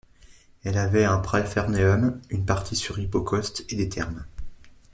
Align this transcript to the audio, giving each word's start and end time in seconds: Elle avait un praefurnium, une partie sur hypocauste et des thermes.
Elle 0.63 0.79
avait 0.79 1.05
un 1.05 1.19
praefurnium, 1.19 2.19
une 2.31 2.43
partie 2.43 2.75
sur 2.75 2.97
hypocauste 2.97 3.65
et 3.69 3.75
des 3.75 3.87
thermes. 3.87 4.25